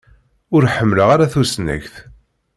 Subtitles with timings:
[0.55, 1.95] Ur ḥemmleɣ ara tusnakt.